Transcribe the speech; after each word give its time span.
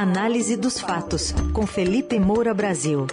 Análise 0.00 0.56
dos 0.56 0.80
fatos, 0.80 1.34
com 1.52 1.66
Felipe 1.66 2.18
Moura 2.18 2.54
Brasil. 2.54 3.06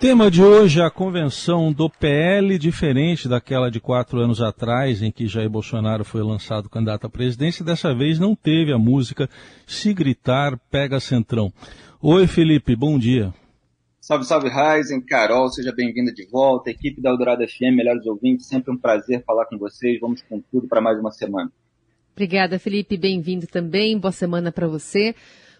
Tema 0.00 0.30
de 0.30 0.42
hoje 0.42 0.80
a 0.80 0.88
convenção 0.90 1.70
do 1.70 1.90
PL, 1.90 2.58
diferente 2.58 3.28
daquela 3.28 3.70
de 3.70 3.78
quatro 3.78 4.18
anos 4.20 4.40
atrás, 4.40 5.02
em 5.02 5.12
que 5.12 5.26
Jair 5.26 5.50
Bolsonaro 5.50 6.02
foi 6.02 6.22
lançado 6.22 6.70
candidato 6.70 7.06
à 7.06 7.10
presidência. 7.10 7.62
Dessa 7.62 7.94
vez 7.94 8.18
não 8.18 8.34
teve 8.34 8.72
a 8.72 8.78
música 8.78 9.28
Se 9.66 9.92
Gritar, 9.92 10.58
Pega 10.70 10.98
Centrão. 10.98 11.52
Oi, 12.00 12.26
Felipe, 12.26 12.74
bom 12.74 12.98
dia. 12.98 13.34
Salve, 14.06 14.26
salve, 14.26 14.50
Ryzen, 14.50 15.00
Carol, 15.00 15.48
seja 15.48 15.72
bem-vinda 15.72 16.12
de 16.12 16.26
volta. 16.26 16.68
Equipe 16.68 17.00
da 17.00 17.08
Eldorado 17.08 17.42
FM, 17.48 17.74
melhores 17.74 18.04
ouvintes, 18.04 18.44
sempre 18.44 18.70
um 18.70 18.76
prazer 18.76 19.24
falar 19.24 19.46
com 19.46 19.56
vocês. 19.56 19.98
Vamos 19.98 20.20
com 20.20 20.42
tudo 20.52 20.68
para 20.68 20.78
mais 20.78 21.00
uma 21.00 21.10
semana. 21.10 21.50
Obrigada, 22.12 22.58
Felipe, 22.58 22.98
bem-vindo 22.98 23.46
também. 23.46 23.98
Boa 23.98 24.12
semana 24.12 24.52
para 24.52 24.68
você. 24.68 25.14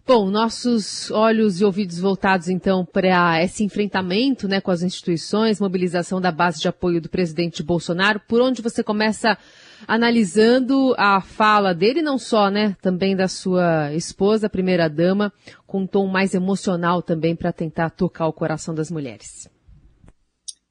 Bom, 0.07 0.29
nossos 0.29 1.11
olhos 1.11 1.63
e 1.63 1.65
ouvidos 1.65 1.99
voltados 1.99 2.51
então 2.51 2.85
para 2.85 3.43
esse 3.43 3.65
enfrentamento 3.65 4.47
né, 4.47 4.61
com 4.61 4.71
as 4.71 4.83
instituições, 4.83 5.59
mobilização 5.59 6.21
da 6.21 6.31
base 6.31 6.61
de 6.61 6.69
apoio 6.69 7.01
do 7.01 7.09
presidente 7.09 7.63
Bolsonaro. 7.63 8.21
Por 8.29 8.43
onde 8.43 8.61
você 8.61 8.85
começa 8.85 9.39
analisando 9.87 10.95
a 10.97 11.21
fala 11.21 11.75
dele, 11.75 12.03
não 12.03 12.19
só, 12.19 12.51
né, 12.51 12.77
também 12.81 13.17
da 13.17 13.29
sua 13.29 13.93
esposa, 13.95 14.49
primeira-dama, 14.49 15.33
com 15.67 15.83
um 15.83 15.87
tom 15.87 16.07
mais 16.07 16.35
emocional 16.35 17.03
também 17.03 17.35
para 17.35 17.53
tentar 17.53 17.91
tocar 17.91 18.27
o 18.27 18.33
coração 18.33 18.75
das 18.75 18.91
mulheres? 18.91 19.49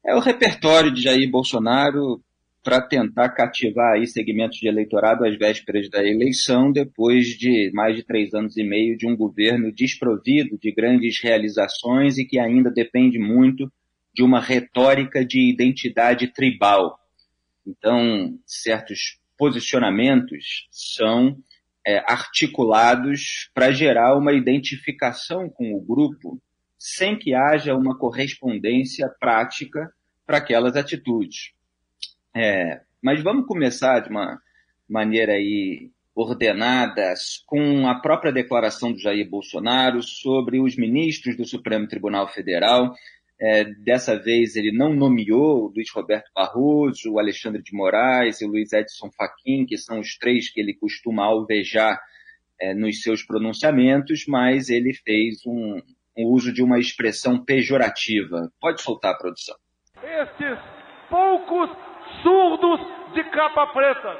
É 0.04 0.14
o 0.14 0.20
repertório 0.20 0.92
de 0.92 1.02
Jair 1.02 1.30
Bolsonaro 1.30 2.20
para 2.64 2.80
tentar 2.80 3.28
cativar 3.28 3.92
aí 3.92 4.06
segmentos 4.06 4.58
de 4.58 4.66
eleitorado 4.66 5.24
às 5.24 5.36
vésperas 5.36 5.88
da 5.90 6.02
eleição, 6.02 6.72
depois 6.72 7.26
de 7.26 7.70
mais 7.74 7.94
de 7.94 8.02
três 8.02 8.32
anos 8.32 8.56
e 8.56 8.64
meio 8.64 8.96
de 8.96 9.06
um 9.06 9.14
governo 9.14 9.70
desprovido 9.70 10.58
de 10.58 10.72
grandes 10.72 11.20
realizações 11.22 12.16
e 12.16 12.24
que 12.24 12.38
ainda 12.38 12.70
depende 12.70 13.18
muito 13.18 13.70
de 14.14 14.22
uma 14.22 14.40
retórica 14.40 15.24
de 15.24 15.50
identidade 15.50 16.28
tribal. 16.28 16.98
Então, 17.66 18.38
certos 18.46 19.18
posicionamentos 19.36 20.66
são 20.70 21.36
é, 21.86 21.98
articulados 22.10 23.50
para 23.52 23.72
gerar 23.72 24.16
uma 24.16 24.32
identificação 24.32 25.48
com 25.48 25.74
o 25.74 25.80
grupo, 25.80 26.40
sem 26.78 27.18
que 27.18 27.34
haja 27.34 27.74
uma 27.74 27.98
correspondência 27.98 29.08
prática 29.18 29.92
para 30.26 30.38
aquelas 30.38 30.76
atitudes. 30.76 31.52
É, 32.34 32.80
mas 33.02 33.22
vamos 33.22 33.46
começar 33.46 34.00
de 34.00 34.10
uma 34.10 34.40
maneira 34.88 35.32
aí 35.32 35.90
ordenada 36.14 37.12
com 37.46 37.88
a 37.88 37.96
própria 38.00 38.32
declaração 38.32 38.92
do 38.92 39.00
Jair 39.00 39.28
Bolsonaro 39.28 40.02
sobre 40.02 40.60
os 40.60 40.76
ministros 40.76 41.36
do 41.36 41.44
Supremo 41.44 41.88
Tribunal 41.88 42.28
Federal. 42.28 42.94
É, 43.46 43.64
dessa 43.64 44.18
vez 44.18 44.56
ele 44.56 44.72
não 44.72 44.94
nomeou 44.94 45.64
o 45.64 45.68
Luiz 45.68 45.90
Roberto 45.94 46.30
Barroso, 46.34 47.12
o 47.12 47.18
Alexandre 47.18 47.62
de 47.62 47.76
Moraes 47.76 48.40
e 48.40 48.46
o 48.46 48.48
Luiz 48.48 48.72
Edson 48.72 49.10
Fachin, 49.10 49.66
que 49.66 49.76
são 49.76 50.00
os 50.00 50.16
três 50.16 50.50
que 50.50 50.58
ele 50.58 50.72
costuma 50.72 51.26
alvejar 51.26 52.00
é, 52.58 52.72
nos 52.72 53.02
seus 53.02 53.22
pronunciamentos, 53.22 54.24
mas 54.26 54.70
ele 54.70 54.94
fez 54.94 55.44
um, 55.46 55.78
um 56.16 56.26
uso 56.28 56.54
de 56.54 56.62
uma 56.62 56.78
expressão 56.78 57.44
pejorativa. 57.44 58.50
Pode 58.58 58.80
soltar 58.80 59.12
a 59.12 59.18
produção. 59.18 59.56
Estes 60.02 60.58
poucos 61.10 61.68
surdos 62.22 62.80
de 63.12 63.24
capa 63.24 63.66
preta. 63.74 64.16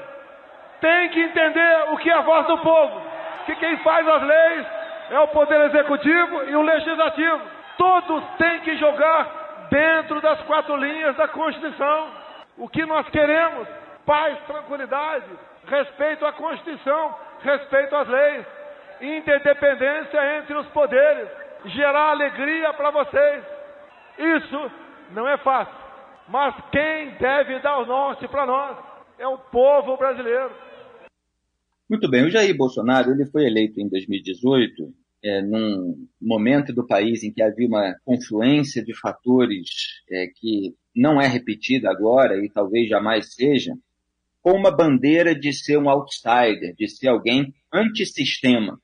Tem 0.82 1.08
que 1.08 1.20
entender 1.20 1.92
o 1.94 1.96
que 1.96 2.10
é 2.10 2.14
a 2.14 2.20
voz 2.20 2.46
do 2.46 2.58
povo, 2.58 3.00
que 3.46 3.56
quem 3.56 3.82
faz 3.82 4.06
as 4.06 4.22
leis 4.22 4.66
é 5.12 5.18
o 5.18 5.28
Poder 5.28 5.62
Executivo 5.70 6.44
e 6.44 6.54
o 6.54 6.60
Legislativo. 6.60 7.53
Todos 7.76 8.24
têm 8.38 8.60
que 8.60 8.76
jogar 8.76 9.68
dentro 9.70 10.20
das 10.20 10.40
quatro 10.42 10.76
linhas 10.76 11.16
da 11.16 11.28
Constituição. 11.28 12.10
O 12.56 12.68
que 12.68 12.84
nós 12.86 13.08
queremos? 13.08 13.66
Paz, 14.06 14.38
tranquilidade, 14.46 15.26
respeito 15.66 16.24
à 16.26 16.32
Constituição, 16.32 17.14
respeito 17.40 17.96
às 17.96 18.08
leis, 18.08 18.46
interdependência 19.00 20.38
entre 20.38 20.54
os 20.54 20.66
poderes, 20.68 21.28
gerar 21.66 22.10
alegria 22.10 22.72
para 22.74 22.90
vocês. 22.90 23.44
Isso 24.18 24.70
não 25.10 25.26
é 25.26 25.36
fácil. 25.38 25.74
Mas 26.28 26.54
quem 26.70 27.10
deve 27.18 27.58
dar 27.60 27.78
o 27.78 27.86
norte 27.86 28.28
para 28.28 28.46
nós 28.46 28.76
é 29.18 29.26
o 29.26 29.38
povo 29.38 29.96
brasileiro. 29.96 30.52
Muito 31.88 32.08
bem, 32.08 32.24
o 32.24 32.30
Jair 32.30 32.56
Bolsonaro 32.56 33.10
ele 33.10 33.26
foi 33.26 33.44
eleito 33.44 33.80
em 33.80 33.88
2018 33.88 35.03
é, 35.24 35.40
num 35.40 36.06
momento 36.20 36.72
do 36.72 36.86
país 36.86 37.22
em 37.22 37.32
que 37.32 37.42
havia 37.42 37.66
uma 37.66 37.96
confluência 38.04 38.84
de 38.84 38.94
fatores 38.94 39.68
é, 40.10 40.26
que 40.26 40.74
não 40.94 41.18
é 41.18 41.26
repetida 41.26 41.90
agora 41.90 42.36
e 42.44 42.50
talvez 42.50 42.88
jamais 42.88 43.34
seja, 43.34 43.72
com 44.42 44.52
uma 44.52 44.70
bandeira 44.70 45.34
de 45.34 45.50
ser 45.54 45.78
um 45.78 45.88
outsider, 45.88 46.74
de 46.76 46.86
ser 46.86 47.08
alguém 47.08 47.54
antissistema, 47.72 48.78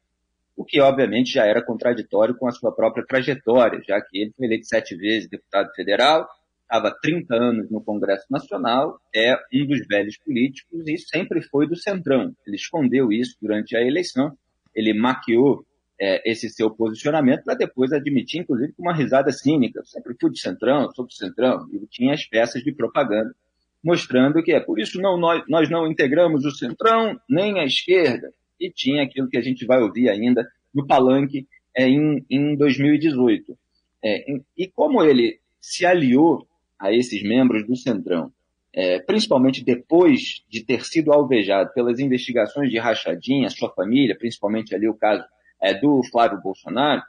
o 0.57 0.65
que 0.65 0.81
obviamente 0.81 1.33
já 1.33 1.45
era 1.45 1.65
contraditório 1.65 2.35
com 2.35 2.49
a 2.49 2.53
sua 2.53 2.75
própria 2.75 3.05
trajetória, 3.05 3.83
já 3.87 4.01
que 4.01 4.19
ele 4.19 4.33
foi 4.35 4.47
eleito 4.47 4.67
sete 4.67 4.97
vezes 4.97 5.29
deputado 5.29 5.71
federal, 5.75 6.27
estava 6.63 6.97
30 7.03 7.35
anos 7.35 7.71
no 7.71 7.83
Congresso 7.83 8.25
Nacional, 8.31 8.99
é 9.15 9.37
um 9.53 9.67
dos 9.67 9.87
velhos 9.87 10.17
políticos 10.17 10.87
e 10.87 10.97
sempre 10.97 11.43
foi 11.43 11.67
do 11.67 11.77
Centrão. 11.77 12.35
Ele 12.47 12.57
escondeu 12.57 13.13
isso 13.13 13.37
durante 13.43 13.77
a 13.77 13.83
eleição, 13.83 14.37
ele 14.75 14.95
maquiou 14.95 15.67
é, 16.01 16.23
esse 16.31 16.49
seu 16.49 16.71
posicionamento 16.71 17.45
para 17.45 17.55
depois 17.55 17.93
admitir, 17.93 18.41
inclusive, 18.41 18.73
com 18.73 18.83
uma 18.83 18.95
risada 18.95 19.31
cínica. 19.31 19.83
Sempre 19.85 20.17
fui 20.19 20.31
do 20.31 20.39
Centrão, 20.39 20.91
sou 20.95 21.05
do 21.05 21.13
Centrão. 21.13 21.69
Ele 21.71 21.87
tinha 21.91 22.15
as 22.15 22.25
peças 22.25 22.63
de 22.63 22.73
propaganda 22.73 23.35
mostrando 23.83 24.43
que 24.43 24.53
é 24.53 24.61
por 24.61 24.79
isso 24.79 25.01
não 25.01 25.19
nós, 25.19 25.43
nós 25.49 25.71
não 25.71 25.91
integramos 25.91 26.45
o 26.45 26.51
Centrão 26.51 27.19
nem 27.29 27.61
a 27.61 27.65
esquerda. 27.65 28.33
E 28.59 28.71
tinha 28.71 29.03
aquilo 29.03 29.29
que 29.29 29.39
a 29.39 29.43
gente 29.43 29.67
vai 29.67 29.81
ouvir 29.81 30.09
ainda 30.09 30.47
no 30.75 30.87
palanque 30.87 31.47
é, 31.77 31.87
em, 31.89 32.25
em 32.31 32.57
2018. 32.57 33.57
É, 34.03 34.25
e 34.57 34.69
como 34.69 35.03
ele 35.03 35.39
se 35.61 35.85
aliou 35.85 36.47
a 36.79 36.93
esses 36.93 37.23
membros 37.23 37.67
do 37.67 37.77
Centrão, 37.77 38.33
é, 38.73 39.01
principalmente 39.01 39.65
depois 39.65 40.43
de 40.49 40.65
ter 40.65 40.85
sido 40.85 41.13
alvejado 41.13 41.73
pelas 41.75 41.99
investigações 41.99 42.71
de 42.71 42.79
rachadinha, 42.79 43.51
sua 43.51 43.71
família, 43.71 44.17
principalmente 44.17 44.75
ali 44.75 44.89
o 44.89 44.95
caso 44.95 45.25
é, 45.61 45.75
do 45.75 46.03
Flávio 46.11 46.41
Bolsonaro, 46.41 47.03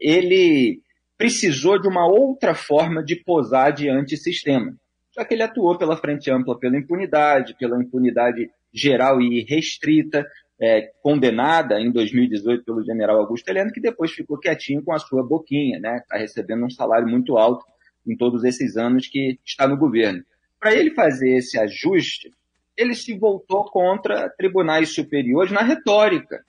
ele 0.00 0.80
precisou 1.16 1.80
de 1.80 1.88
uma 1.88 2.06
outra 2.06 2.54
forma 2.54 3.02
de 3.02 3.16
posar 3.16 3.72
diante 3.72 4.16
sistema, 4.16 4.74
já 5.14 5.24
que 5.24 5.34
ele 5.34 5.42
atuou 5.42 5.78
pela 5.78 5.96
frente 5.96 6.30
ampla 6.30 6.58
pela 6.58 6.76
impunidade, 6.76 7.56
pela 7.56 7.80
impunidade 7.80 8.50
geral 8.72 9.20
e 9.20 9.44
restrita, 9.44 10.26
é, 10.60 10.92
condenada 11.02 11.80
em 11.80 11.90
2018 11.90 12.64
pelo 12.64 12.84
general 12.84 13.18
Augusto 13.18 13.48
Heleno, 13.48 13.72
que 13.72 13.80
depois 13.80 14.12
ficou 14.12 14.38
quietinho 14.38 14.82
com 14.82 14.92
a 14.92 14.98
sua 14.98 15.22
boquinha, 15.22 15.78
né? 15.78 15.98
Está 15.98 16.16
recebendo 16.16 16.64
um 16.64 16.70
salário 16.70 17.08
muito 17.08 17.36
alto 17.36 17.64
em 18.06 18.16
todos 18.16 18.44
esses 18.44 18.76
anos 18.76 19.08
que 19.08 19.38
está 19.44 19.66
no 19.66 19.76
governo. 19.76 20.22
Para 20.60 20.74
ele 20.74 20.90
fazer 20.90 21.36
esse 21.36 21.58
ajuste, 21.58 22.32
ele 22.76 22.94
se 22.94 23.16
voltou 23.16 23.64
contra 23.64 24.28
tribunais 24.30 24.94
superiores 24.94 25.52
na 25.52 25.62
retórica. 25.62 26.44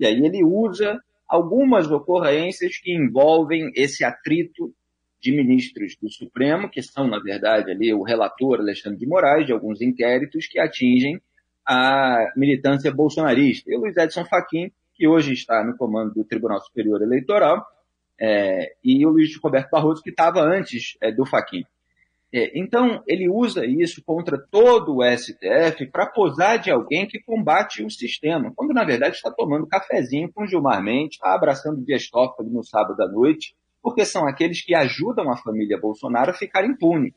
E 0.00 0.06
aí 0.06 0.24
ele 0.24 0.42
usa 0.42 0.98
algumas 1.28 1.90
ocorrências 1.90 2.78
que 2.78 2.92
envolvem 2.92 3.70
esse 3.76 4.02
atrito 4.02 4.74
de 5.20 5.30
ministros 5.30 5.94
do 6.00 6.10
Supremo, 6.10 6.70
que 6.70 6.82
são, 6.82 7.06
na 7.06 7.18
verdade, 7.18 7.70
ali 7.70 7.92
o 7.92 8.02
relator 8.02 8.58
Alexandre 8.58 8.98
de 8.98 9.06
Moraes, 9.06 9.46
de 9.46 9.52
alguns 9.52 9.82
inquéritos 9.82 10.46
que 10.46 10.58
atingem 10.58 11.20
a 11.66 12.32
militância 12.34 12.90
bolsonarista. 12.90 13.70
E 13.70 13.76
o 13.76 13.80
Luiz 13.80 13.96
Edson 13.98 14.24
Fachin, 14.24 14.72
que 14.94 15.06
hoje 15.06 15.34
está 15.34 15.62
no 15.62 15.76
comando 15.76 16.14
do 16.14 16.24
Tribunal 16.24 16.60
Superior 16.60 17.02
Eleitoral, 17.02 17.64
é, 18.18 18.72
e 18.82 19.04
o 19.04 19.10
Luiz 19.10 19.36
Roberto 19.36 19.70
Barroso, 19.70 20.02
que 20.02 20.10
estava 20.10 20.40
antes 20.40 20.96
é, 21.00 21.12
do 21.12 21.26
Faquin. 21.26 21.64
É, 22.32 22.56
então, 22.58 23.02
ele 23.08 23.28
usa 23.28 23.66
isso 23.66 24.02
contra 24.04 24.38
todo 24.38 24.98
o 24.98 25.04
STF 25.04 25.86
para 25.90 26.06
posar 26.06 26.60
de 26.60 26.70
alguém 26.70 27.06
que 27.06 27.20
combate 27.20 27.84
o 27.84 27.90
sistema, 27.90 28.52
quando 28.54 28.72
na 28.72 28.84
verdade 28.84 29.16
está 29.16 29.32
tomando 29.32 29.66
cafezinho 29.66 30.30
com 30.32 30.46
Gilmar 30.46 30.80
Mendes, 30.80 31.16
está 31.16 31.34
abraçando 31.34 31.84
Dias 31.84 32.08
Toffoli 32.08 32.48
no 32.50 32.62
sábado 32.62 33.02
à 33.02 33.08
noite, 33.08 33.54
porque 33.82 34.04
são 34.04 34.28
aqueles 34.28 34.62
que 34.62 34.74
ajudam 34.74 35.30
a 35.30 35.36
família 35.36 35.78
Bolsonaro 35.80 36.30
a 36.30 36.34
ficar 36.34 36.64
impune. 36.64 37.12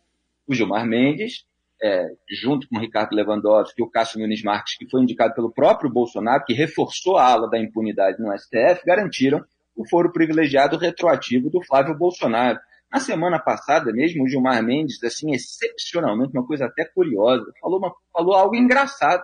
O 0.48 0.56
Gilmar 0.56 0.86
Mendes, 0.88 1.46
é, 1.82 2.08
junto 2.42 2.68
com 2.68 2.78
o 2.78 2.80
Ricardo 2.80 3.14
Lewandowski 3.14 3.82
e 3.82 3.86
o 3.86 3.90
Cássio 3.90 4.20
Nunes 4.20 4.42
Marques, 4.42 4.78
que 4.78 4.90
foi 4.90 5.02
indicado 5.02 5.36
pelo 5.36 5.52
próprio 5.52 5.92
Bolsonaro, 5.92 6.44
que 6.44 6.54
reforçou 6.54 7.18
a 7.18 7.26
ala 7.26 7.50
da 7.50 7.60
impunidade 7.60 8.20
no 8.20 8.36
STF, 8.36 8.84
garantiram 8.84 9.44
o 9.76 9.88
foro 9.88 10.12
privilegiado 10.12 10.78
retroativo 10.78 11.50
do 11.50 11.62
Flávio 11.64 11.98
Bolsonaro. 11.98 12.60
Na 12.94 13.00
semana 13.00 13.40
passada 13.40 13.92
mesmo, 13.92 14.24
o 14.24 14.30
Gilmar 14.30 14.64
Mendes, 14.64 15.04
assim, 15.04 15.34
excepcionalmente, 15.34 16.32
uma 16.32 16.46
coisa 16.46 16.66
até 16.66 16.86
curiosa, 16.86 17.52
falou, 17.60 17.80
uma, 17.80 17.92
falou 18.12 18.36
algo 18.36 18.56
engraçado. 18.56 19.24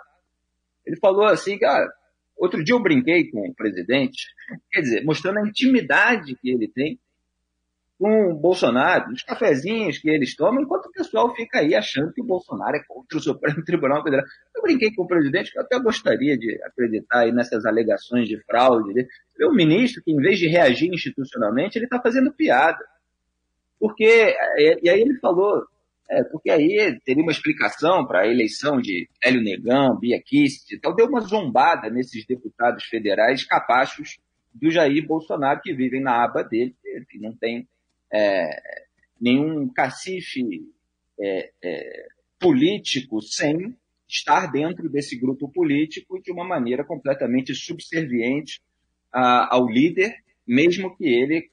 Ele 0.84 0.98
falou 0.98 1.26
assim, 1.26 1.60
cara, 1.60 1.88
outro 2.36 2.64
dia 2.64 2.74
eu 2.74 2.82
brinquei 2.82 3.30
com 3.30 3.48
o 3.48 3.54
presidente, 3.54 4.26
quer 4.72 4.82
dizer, 4.82 5.06
mostrando 5.06 5.38
a 5.38 5.48
intimidade 5.48 6.36
que 6.38 6.50
ele 6.50 6.68
tem 6.68 7.00
com 8.00 8.32
o 8.32 8.36
Bolsonaro, 8.36 9.12
os 9.12 9.22
cafezinhos 9.22 10.00
que 10.00 10.10
eles 10.10 10.36
tomam, 10.36 10.64
enquanto 10.64 10.88
o 10.88 10.92
pessoal 10.92 11.36
fica 11.36 11.60
aí 11.60 11.76
achando 11.76 12.12
que 12.12 12.22
o 12.22 12.26
Bolsonaro 12.26 12.76
é 12.76 12.84
contra 12.88 13.20
o 13.20 13.22
Supremo 13.22 13.62
Tribunal 13.66 14.02
Federal. 14.02 14.26
Eu 14.56 14.64
brinquei 14.64 14.92
com 14.96 15.04
o 15.04 15.08
presidente, 15.08 15.52
que 15.52 15.60
eu 15.60 15.64
até 15.64 15.78
gostaria 15.80 16.36
de 16.36 16.60
acreditar 16.64 17.20
aí 17.20 17.32
nessas 17.32 17.68
alegações 17.68 18.28
de 18.28 18.42
fraude. 18.46 18.90
Ele 18.90 19.08
é 19.40 19.46
um 19.46 19.54
ministro 19.54 20.02
que, 20.02 20.12
em 20.12 20.18
vez 20.18 20.40
de 20.40 20.48
reagir 20.48 20.92
institucionalmente, 20.92 21.78
ele 21.78 21.86
está 21.86 22.02
fazendo 22.02 22.34
piada. 22.34 22.84
Porque, 23.80 24.06
é, 24.06 24.80
e 24.84 24.90
aí 24.90 25.02
ele 25.02 25.18
falou, 25.20 25.66
é, 26.10 26.24
porque 26.24 26.50
aí 26.50 27.00
teria 27.06 27.24
uma 27.24 27.32
explicação 27.32 28.06
para 28.06 28.22
a 28.22 28.28
eleição 28.28 28.82
de 28.82 29.08
Hélio 29.24 29.42
Negão, 29.42 29.98
Bia 29.98 30.22
Kicis 30.22 30.70
e 30.72 30.80
tal, 30.80 30.96
deu 30.96 31.08
uma 31.08 31.22
zombada 31.22 31.90
nesses 31.90 32.26
deputados 32.26 32.84
federais 32.86 33.44
capachos 33.44 34.18
do 34.54 34.72
Jair 34.72 35.06
Bolsonaro, 35.06 35.62
que 35.62 35.74
vivem 35.74 36.02
na 36.02 36.24
aba 36.24 36.44
dele, 36.44 36.76
que 37.10 37.20
não 37.20 37.34
tem 37.34 37.68
é, 38.12 38.50
nenhum 39.22 39.70
cacife 39.70 40.42
é, 41.20 41.52
é, 41.64 42.08
político 42.40 43.22
sem 43.22 43.76
estar 44.08 44.48
dentro 44.52 44.90
desse 44.90 45.16
grupo 45.16 45.50
político 45.50 46.20
de 46.22 46.32
uma 46.32 46.44
maneira 46.44 46.84
completamente 46.84 47.54
subserviente 47.54 48.62
a, 49.12 49.56
ao 49.56 49.68
líder, 49.68 50.16
mesmo 50.48 50.96
que 50.96 51.06
ele 51.06 51.48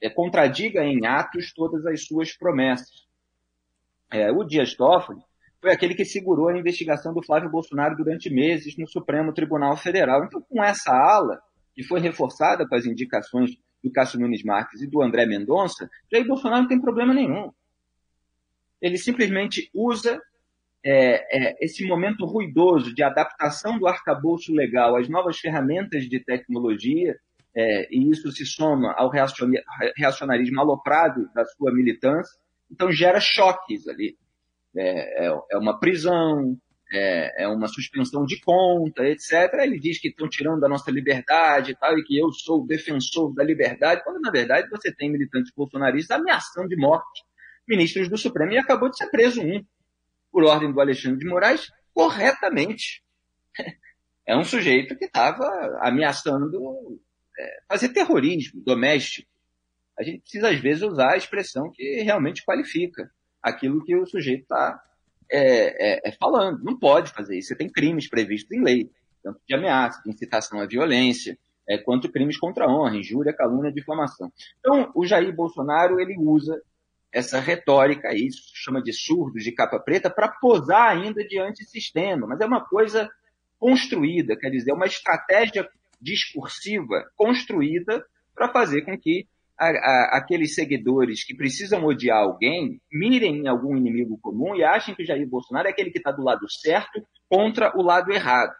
é, 0.00 0.08
contradiga 0.08 0.82
em 0.84 1.06
atos 1.06 1.52
todas 1.52 1.84
as 1.86 2.04
suas 2.06 2.32
promessas. 2.32 3.06
É, 4.10 4.30
o 4.30 4.44
Dias 4.44 4.74
Toffoli 4.74 5.20
foi 5.60 5.72
aquele 5.72 5.94
que 5.94 6.04
segurou 6.04 6.48
a 6.48 6.58
investigação 6.58 7.12
do 7.12 7.22
Flávio 7.22 7.50
Bolsonaro 7.50 7.96
durante 7.96 8.30
meses 8.30 8.76
no 8.76 8.88
Supremo 8.88 9.32
Tribunal 9.32 9.76
Federal. 9.76 10.24
Então, 10.24 10.40
com 10.40 10.64
essa 10.64 10.90
ala, 10.90 11.40
que 11.74 11.82
foi 11.82 12.00
reforçada 12.00 12.66
com 12.66 12.74
as 12.74 12.86
indicações 12.86 13.50
do 13.82 13.90
Cássio 13.90 14.18
Nunes 14.18 14.42
Marques 14.42 14.80
e 14.80 14.86
do 14.86 15.02
André 15.02 15.26
Mendonça, 15.26 15.88
Jair 16.10 16.26
Bolsonaro 16.26 16.62
não 16.62 16.68
tem 16.68 16.80
problema 16.80 17.14
nenhum. 17.14 17.52
Ele 18.80 18.96
simplesmente 18.96 19.70
usa 19.74 20.20
é, 20.82 21.48
é, 21.50 21.56
esse 21.60 21.86
momento 21.86 22.24
ruidoso 22.24 22.94
de 22.94 23.02
adaptação 23.02 23.78
do 23.78 23.86
arcabouço 23.86 24.52
legal 24.52 24.96
às 24.96 25.08
novas 25.08 25.38
ferramentas 25.38 26.04
de 26.04 26.18
tecnologia, 26.20 27.18
é, 27.54 27.88
e 27.90 28.10
isso 28.10 28.30
se 28.30 28.46
soma 28.46 28.92
ao 28.92 29.10
reacionarismo 29.10 30.60
aloprado 30.60 31.28
da 31.34 31.44
sua 31.44 31.72
militância, 31.72 32.38
então 32.70 32.90
gera 32.92 33.20
choques 33.20 33.88
ali. 33.88 34.16
É, 34.76 35.26
é, 35.26 35.38
é 35.50 35.58
uma 35.58 35.78
prisão, 35.80 36.56
é, 36.92 37.44
é, 37.44 37.48
uma 37.48 37.66
suspensão 37.66 38.24
de 38.24 38.40
conta, 38.40 39.04
etc. 39.04 39.52
Ele 39.60 39.78
diz 39.78 40.00
que 40.00 40.08
estão 40.08 40.28
tirando 40.28 40.60
da 40.60 40.68
nossa 40.68 40.90
liberdade 40.90 41.72
e 41.72 41.76
tal, 41.76 41.98
e 41.98 42.04
que 42.04 42.18
eu 42.18 42.30
sou 42.32 42.62
o 42.62 42.66
defensor 42.66 43.34
da 43.34 43.42
liberdade, 43.42 44.02
quando 44.04 44.20
na 44.20 44.30
verdade 44.30 44.68
você 44.70 44.94
tem 44.94 45.10
militantes 45.10 45.52
bolsonaristas 45.54 46.18
ameaçando 46.18 46.68
de 46.68 46.76
morte 46.76 47.24
ministros 47.68 48.08
do 48.08 48.18
Supremo, 48.18 48.52
e 48.52 48.58
acabou 48.58 48.90
de 48.90 48.96
ser 48.96 49.08
preso 49.10 49.40
um, 49.40 49.64
por 50.32 50.42
ordem 50.44 50.72
do 50.72 50.80
Alexandre 50.80 51.18
de 51.18 51.26
Moraes, 51.26 51.70
corretamente. 51.94 53.02
É 54.26 54.36
um 54.36 54.44
sujeito 54.44 54.96
que 54.96 55.06
estava 55.06 55.44
ameaçando 55.80 57.00
é, 57.40 57.62
fazer 57.68 57.88
terrorismo 57.90 58.62
doméstico. 58.62 59.28
A 59.98 60.02
gente 60.02 60.20
precisa, 60.20 60.50
às 60.50 60.60
vezes, 60.60 60.82
usar 60.82 61.12
a 61.12 61.16
expressão 61.16 61.70
que 61.72 62.02
realmente 62.02 62.44
qualifica 62.44 63.10
aquilo 63.42 63.84
que 63.84 63.96
o 63.96 64.06
sujeito 64.06 64.42
está 64.42 64.80
é, 65.30 65.92
é, 65.92 66.08
é, 66.08 66.12
falando. 66.12 66.62
Não 66.62 66.78
pode 66.78 67.12
fazer 67.12 67.38
isso. 67.38 67.48
Você 67.48 67.56
tem 67.56 67.70
crimes 67.70 68.08
previstos 68.08 68.50
em 68.52 68.62
lei, 68.62 68.90
tanto 69.22 69.40
de 69.46 69.54
ameaça, 69.54 70.02
de 70.02 70.10
incitação 70.10 70.60
à 70.60 70.66
violência, 70.66 71.38
é, 71.68 71.78
quanto 71.78 72.10
crimes 72.10 72.38
contra 72.38 72.64
a 72.64 72.68
honra, 72.68 72.96
injúria, 72.96 73.32
calúnia, 73.32 73.72
difamação. 73.72 74.32
Então, 74.58 74.90
o 74.94 75.06
Jair 75.06 75.34
Bolsonaro, 75.34 76.00
ele 76.00 76.16
usa 76.18 76.60
essa 77.12 77.40
retórica 77.40 78.08
aí, 78.08 78.28
chama 78.54 78.82
de 78.82 78.92
surdos 78.92 79.42
de 79.42 79.52
capa 79.52 79.78
preta, 79.80 80.10
para 80.10 80.28
posar 80.28 80.90
ainda 80.90 81.24
diante 81.26 81.64
do 81.64 81.70
sistema. 81.70 82.26
Mas 82.26 82.40
é 82.40 82.46
uma 82.46 82.64
coisa 82.64 83.10
construída, 83.58 84.36
quer 84.36 84.50
dizer, 84.50 84.72
uma 84.72 84.86
estratégia 84.86 85.68
discursiva 86.00 87.10
construída 87.14 88.04
para 88.34 88.52
fazer 88.52 88.82
com 88.82 88.98
que 88.98 89.26
a, 89.58 89.68
a, 89.68 90.18
aqueles 90.18 90.54
seguidores 90.54 91.22
que 91.24 91.34
precisam 91.34 91.84
odiar 91.84 92.18
alguém 92.18 92.80
mirem 92.90 93.40
em 93.40 93.48
algum 93.48 93.76
inimigo 93.76 94.18
comum 94.22 94.56
e 94.56 94.64
achem 94.64 94.94
que 94.94 95.04
Jair 95.04 95.28
Bolsonaro 95.28 95.68
é 95.68 95.70
aquele 95.70 95.90
que 95.90 95.98
está 95.98 96.10
do 96.10 96.22
lado 96.22 96.50
certo 96.50 97.06
contra 97.28 97.76
o 97.76 97.82
lado 97.82 98.10
errado. 98.10 98.54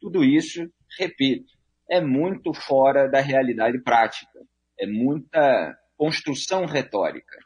Tudo 0.00 0.22
isso, 0.22 0.70
repito, 0.98 1.52
é 1.90 2.00
muito 2.00 2.54
fora 2.54 3.08
da 3.08 3.20
realidade 3.20 3.82
prática. 3.82 4.38
É 4.78 4.86
muita 4.86 5.76
construção 5.96 6.66
retórica. 6.66 7.38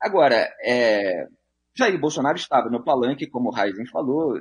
Agora, 0.00 0.48
é, 0.64 1.26
Jair 1.76 1.98
Bolsonaro 1.98 2.36
estava 2.36 2.70
no 2.70 2.82
palanque, 2.82 3.26
como 3.26 3.50
o 3.50 3.58
Heisen 3.58 3.86
falou, 3.86 4.38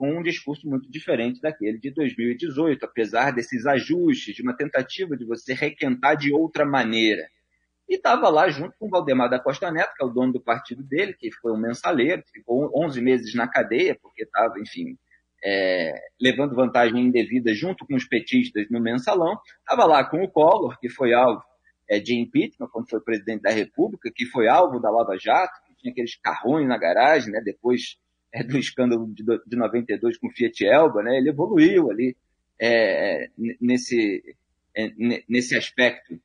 com 0.00 0.18
um 0.18 0.22
discurso 0.22 0.66
muito 0.66 0.90
diferente 0.90 1.42
daquele 1.42 1.78
de 1.78 1.90
2018, 1.90 2.82
apesar 2.86 3.32
desses 3.32 3.66
ajustes, 3.66 4.34
de 4.34 4.40
uma 4.40 4.56
tentativa 4.56 5.14
de 5.14 5.26
você 5.26 5.52
requentar 5.52 6.16
de 6.16 6.32
outra 6.32 6.64
maneira. 6.64 7.28
E 7.86 7.96
estava 7.96 8.30
lá 8.30 8.48
junto 8.48 8.74
com 8.78 8.88
Valdemar 8.88 9.28
da 9.28 9.38
Costa 9.38 9.70
Neto, 9.70 9.92
que 9.94 10.02
é 10.02 10.06
o 10.06 10.08
dono 10.08 10.32
do 10.32 10.40
partido 10.40 10.82
dele, 10.82 11.12
que 11.12 11.30
foi 11.30 11.52
um 11.52 11.60
mensaleiro, 11.60 12.22
ficou 12.32 12.72
11 12.74 12.98
meses 13.02 13.34
na 13.34 13.46
cadeia, 13.46 13.94
porque 14.00 14.22
estava, 14.22 14.58
enfim, 14.58 14.96
é, 15.44 15.92
levando 16.18 16.54
vantagem 16.54 17.04
indevida 17.04 17.52
junto 17.52 17.86
com 17.86 17.94
os 17.94 18.06
petistas 18.06 18.70
no 18.70 18.80
mensalão. 18.80 19.38
Estava 19.58 19.84
lá 19.84 20.02
com 20.02 20.22
o 20.22 20.30
Collor, 20.30 20.78
que 20.80 20.88
foi 20.88 21.12
alvo 21.12 21.42
é, 21.90 22.00
de 22.00 22.18
impeachment, 22.18 22.68
quando 22.72 22.88
foi 22.88 23.02
presidente 23.02 23.42
da 23.42 23.50
República, 23.50 24.10
que 24.10 24.24
foi 24.24 24.48
alvo 24.48 24.80
da 24.80 24.88
Lava 24.88 25.18
Jato, 25.18 25.60
que 25.66 25.76
tinha 25.76 25.92
aqueles 25.92 26.16
carrões 26.16 26.66
na 26.66 26.78
garagem, 26.78 27.30
né, 27.30 27.42
depois 27.44 27.98
é, 28.34 28.44
do 28.44 28.58
escândalo 28.58 29.06
de, 29.12 29.24
de 29.46 29.56
92 29.56 30.18
com 30.18 30.30
Fiat 30.30 30.64
Elba, 30.64 31.02
né? 31.02 31.18
Ele 31.18 31.30
evoluiu 31.30 31.90
ali 31.90 32.16
é, 32.60 33.28
nesse, 33.60 34.36
é, 34.76 34.92
nesse 35.28 35.56
aspecto. 35.56 36.18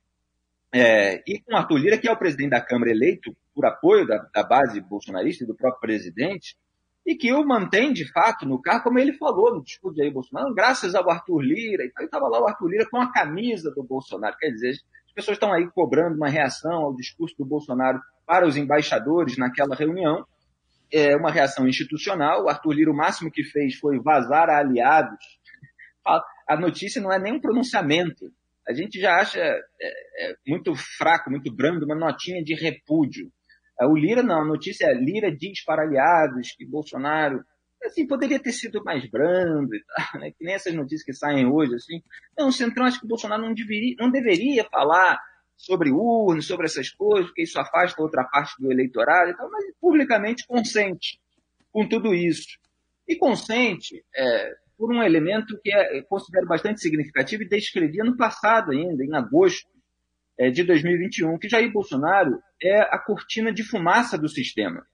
É, 0.72 1.24
e 1.26 1.40
com 1.40 1.56
Arthur 1.56 1.78
Lira, 1.78 1.98
que 1.98 2.08
é 2.08 2.12
o 2.12 2.18
presidente 2.18 2.52
da 2.52 2.62
Câmara 2.62 2.92
eleito 2.92 3.36
por 3.54 3.66
apoio 3.66 4.06
da, 4.06 4.18
da 4.34 4.44
base 4.44 4.80
bolsonarista 4.82 5.44
e 5.44 5.48
do 5.48 5.56
próprio 5.56 5.80
presidente, 5.80 6.58
e 7.06 7.16
que 7.16 7.32
o 7.32 7.46
mantém 7.46 7.94
de 7.94 8.12
fato 8.12 8.46
no 8.46 8.62
cargo, 8.62 8.84
como 8.84 9.00
ele 9.00 9.14
falou 9.14 9.54
no 9.54 9.64
discurso 9.64 9.96
de 9.96 10.04
aí 10.04 10.12
Bolsonaro, 10.12 10.54
graças 10.54 10.96
ao 10.96 11.10
Arthur 11.10 11.40
Lira. 11.40 11.86
Então, 11.86 12.04
estava 12.04 12.28
lá 12.28 12.42
o 12.42 12.48
Arthur 12.48 12.68
Lira 12.68 12.90
com 12.90 12.98
a 12.98 13.12
camisa 13.12 13.72
do 13.72 13.84
Bolsonaro. 13.84 14.36
Quer 14.38 14.50
dizer, 14.50 14.72
as 14.72 15.14
pessoas 15.14 15.36
estão 15.36 15.54
aí 15.54 15.70
cobrando 15.72 16.18
uma 16.18 16.28
reação 16.28 16.74
ao 16.74 16.96
discurso 16.96 17.36
do 17.38 17.46
Bolsonaro 17.46 18.02
para 18.26 18.46
os 18.46 18.58
embaixadores 18.58 19.38
naquela 19.38 19.76
reunião 19.76 20.26
é 20.92 21.16
uma 21.16 21.32
reação 21.32 21.68
institucional. 21.68 22.44
O 22.44 22.50
Arthur 22.50 22.74
Lira, 22.74 22.92
o 22.92 22.96
máximo 22.96 23.32
que 23.32 23.44
fez 23.44 23.76
foi 23.76 24.00
vazar 24.00 24.50
a 24.50 24.60
aliados. 24.60 25.20
A 26.48 26.58
notícia 26.58 27.02
não 27.02 27.12
é 27.12 27.20
nem 27.20 27.34
um 27.34 27.42
pronunciamento. 27.42 28.32
A 28.68 28.74
gente 28.74 29.00
já 29.00 29.16
acha 29.16 29.40
é, 29.40 29.62
é, 29.82 30.36
muito 30.48 30.74
fraco, 30.76 31.30
muito 31.30 31.54
brando, 31.54 31.86
uma 31.86 31.96
notinha 31.96 32.44
de 32.44 32.56
repúdio. 32.56 33.32
É, 33.80 33.86
o 33.86 33.96
Lira 33.96 34.24
não, 34.24 34.42
a 34.42 34.46
notícia 34.46 34.86
é 34.86 34.94
Lira 34.94 35.36
diz 35.36 35.64
para 35.64 35.84
aliados 35.84 36.54
que 36.58 36.66
Bolsonaro 36.66 37.44
assim, 37.84 38.08
poderia 38.08 38.40
ter 38.40 38.52
sido 38.52 38.84
mais 38.84 39.08
brando 39.10 39.76
e 39.76 39.84
tal, 39.86 40.22
né? 40.22 40.32
Que 40.32 40.44
nem 40.44 40.56
essas 40.56 40.74
notícias 40.74 41.04
que 41.04 41.14
saem 41.14 41.46
hoje, 41.46 41.76
assim. 41.76 42.02
Não, 42.38 42.48
o 42.48 42.52
Centrão 42.52 42.86
acho 42.86 43.00
que 43.00 43.06
o 43.06 43.10
Bolsonaro 43.10 43.44
não 43.44 43.54
deveria, 43.54 43.96
não 44.00 44.10
deveria 44.10 44.64
falar 44.66 45.20
sobre 45.56 45.92
urnas, 45.92 46.46
sobre 46.46 46.66
essas 46.66 46.90
coisas, 46.90 47.28
porque 47.28 47.44
isso 47.44 47.60
afasta 47.60 48.02
outra 48.02 48.24
parte 48.24 48.56
do 48.60 48.72
eleitorado 48.72 49.32
e 49.32 49.36
tal, 49.36 49.50
mas 49.50 49.66
publicamente 49.80 50.46
consente 50.46 51.20
com 51.72 51.88
tudo 51.88 52.14
isso. 52.14 52.58
E 53.08 53.16
consente 53.16 54.04
é, 54.16 54.56
por 54.78 54.94
um 54.94 55.02
elemento 55.02 55.60
que 55.64 55.74
é, 55.74 56.02
considero 56.04 56.48
bastante 56.48 56.82
significativo 56.82 57.44
e 57.44 57.50
descrevi 57.50 57.98
no 58.00 58.18
passado 58.18 58.72
ainda, 58.72 59.04
em 59.04 59.16
agosto 59.16 59.70
é, 60.38 60.50
de 60.50 60.64
2021, 60.64 61.38
que 61.38 61.50
Jair 61.50 61.72
Bolsonaro 61.72 62.42
é 62.62 62.82
a 62.82 62.98
cortina 62.98 63.54
de 63.54 63.64
fumaça 63.64 64.18
do 64.18 64.28
sistema. 64.28 64.86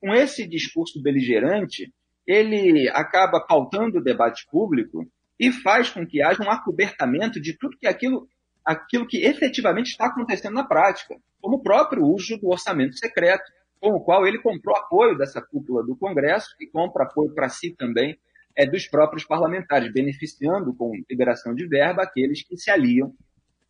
Com 0.00 0.14
esse 0.14 0.46
discurso 0.46 1.02
beligerante, 1.02 1.92
ele 2.26 2.88
acaba 2.90 3.40
pautando 3.40 3.98
o 3.98 4.02
debate 4.02 4.46
público 4.50 5.06
e 5.38 5.52
faz 5.52 5.90
com 5.90 6.06
que 6.06 6.22
haja 6.22 6.42
um 6.42 6.50
acobertamento 6.50 7.40
de 7.40 7.56
tudo 7.56 7.78
que 7.78 7.86
aquilo 7.86 8.28
aquilo 8.66 9.06
que 9.06 9.24
efetivamente 9.24 9.90
está 9.90 10.06
acontecendo 10.06 10.54
na 10.54 10.64
prática, 10.64 11.16
como 11.40 11.56
o 11.56 11.62
próprio 11.62 12.04
uso 12.04 12.36
do 12.36 12.48
orçamento 12.48 12.98
secreto, 12.98 13.44
com 13.80 13.90
o 13.90 14.00
qual 14.00 14.26
ele 14.26 14.42
comprou 14.42 14.76
apoio 14.76 15.16
dessa 15.16 15.40
cúpula 15.40 15.84
do 15.84 15.94
Congresso 15.94 16.56
e 16.60 16.66
compra 16.66 17.04
apoio 17.04 17.32
para 17.32 17.48
si 17.48 17.70
também 17.76 18.18
é, 18.56 18.66
dos 18.66 18.88
próprios 18.88 19.24
parlamentares, 19.24 19.92
beneficiando 19.92 20.74
com 20.74 20.92
liberação 21.08 21.54
de 21.54 21.66
verba 21.68 22.02
aqueles 22.02 22.42
que 22.42 22.56
se 22.56 22.68
aliam 22.70 23.14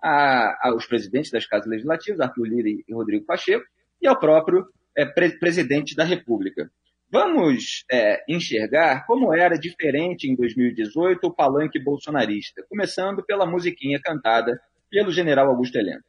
a, 0.03 0.69
aos 0.69 0.87
presidentes 0.87 1.31
das 1.31 1.45
casas 1.45 1.69
legislativas, 1.69 2.21
Arthur 2.21 2.47
Lira 2.47 2.69
e 2.89 2.95
Rodrigo 2.95 3.27
Pacheco, 3.27 3.67
e 4.01 4.07
ao 4.07 4.19
próprio 4.19 4.67
é, 4.97 5.05
pre 5.05 5.39
presidente 5.39 5.95
da 5.95 6.05
República. 6.05 6.71
Vamos 7.11 7.85
é, 7.91 8.25
enxergar 8.29 9.05
como 9.07 9.35
era 9.35 9.59
diferente 9.59 10.29
em 10.29 10.35
2018 10.35 11.27
o 11.27 11.35
palanque 11.35 11.79
bolsonarista, 11.79 12.65
começando 12.69 13.23
pela 13.23 13.47
musiquinha 13.47 14.01
cantada 14.01 14.59
pelo 14.91 15.11
general 15.11 15.49
Augusto 15.49 15.77
Heleno. 15.77 16.03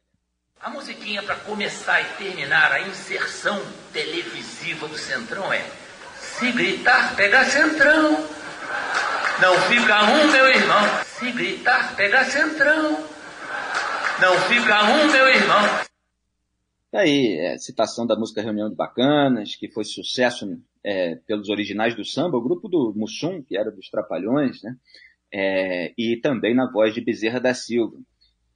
A 0.60 0.70
musiquinha 0.70 1.22
para 1.22 1.36
começar 1.36 2.00
e 2.00 2.04
terminar 2.16 2.72
a 2.72 2.80
inserção 2.88 3.62
televisiva 3.92 4.88
do 4.88 4.98
Centrão 4.98 5.52
é: 5.52 5.64
Se 6.16 6.50
gritar, 6.50 7.14
pega 7.14 7.44
Centrão. 7.44 8.12
Não 9.40 9.54
fica 9.68 10.02
um, 10.04 10.32
meu 10.32 10.48
irmão. 10.48 10.82
Se 11.04 11.30
gritar, 11.30 11.94
pega 11.94 12.24
Centrão. 12.24 13.04
Não 14.20 14.36
fica 14.48 14.84
um, 14.84 15.12
meu 15.12 15.28
irmão. 15.28 15.62
Tá 16.90 17.00
aí, 17.00 17.38
é, 17.38 17.58
citação 17.58 18.04
da 18.04 18.16
música 18.16 18.42
Reunião 18.42 18.68
de 18.68 18.74
Bacanas, 18.74 19.54
que 19.54 19.70
foi 19.70 19.84
sucesso 19.84 20.58
é, 20.82 21.16
pelos 21.26 21.50
originais 21.50 21.94
do 21.94 22.04
samba, 22.04 22.36
o 22.36 22.42
grupo 22.42 22.68
do 22.68 22.92
Mussum, 22.96 23.42
que 23.42 23.56
era 23.56 23.70
dos 23.70 23.88
Trapalhões, 23.88 24.60
né? 24.62 24.74
É, 25.32 25.92
e 25.96 26.16
também 26.16 26.54
na 26.54 26.68
voz 26.68 26.92
de 26.92 27.00
Bezerra 27.00 27.38
da 27.38 27.54
Silva. 27.54 27.96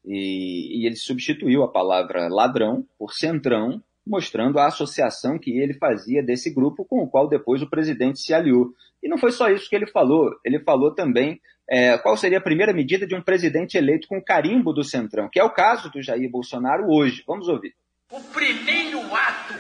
E, 0.05 0.81
e, 0.81 0.87
ele 0.87 0.97
substituiu 0.97 1.63
a 1.63 1.71
palavra 1.71 2.29
ladrão 2.29 2.85
por 2.99 3.13
centrão, 3.13 3.83
mostrando 4.05 4.59
a 4.59 4.67
associação 4.67 5.39
que 5.39 5.59
ele 5.59 5.75
fazia 5.75 6.23
desse 6.23 6.51
grupo 6.53 6.85
com 6.85 6.99
o 7.03 7.09
qual 7.09 7.29
depois 7.29 7.63
o 7.63 7.71
presidente 7.71 8.19
se 8.19 8.35
aliou. 8.35 8.75
E 9.03 9.09
não 9.09 9.17
foi 9.17 9.31
só 9.31 9.49
isso 9.49 9.69
que 9.69 9.77
ele 9.77 9.87
falou, 9.87 10.31
ele 10.45 10.59
falou 10.59 10.93
também 10.93 11.41
é, 11.71 11.97
qual 11.99 12.17
seria 12.17 12.39
a 12.39 12.43
primeira 12.43 12.73
medida 12.73 13.07
de 13.07 13.15
um 13.15 13.23
presidente 13.23 13.77
eleito 13.77 14.09
com 14.09 14.21
carimbo 14.21 14.73
do 14.73 14.83
centrão, 14.83 15.29
que 15.31 15.39
é 15.39 15.45
o 15.45 15.51
caso 15.51 15.91
do 15.91 16.03
Jair 16.03 16.29
Bolsonaro 16.29 16.91
hoje. 16.91 17.23
Vamos 17.27 17.49
ouvir. 17.49 17.75
O 18.11 18.21
primeiro 18.21 19.01
ato 19.15 19.55